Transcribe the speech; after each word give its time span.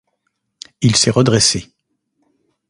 Il 0.81 0.95
s’est 0.95 1.11
redressé 1.11 1.69